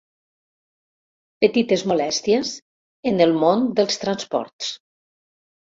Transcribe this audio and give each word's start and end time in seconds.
Petites 1.45 1.83
molèsties 1.93 2.55
en 3.13 3.25
el 3.29 3.39
món 3.45 3.71
dels 3.83 4.05
transports. 4.07 4.77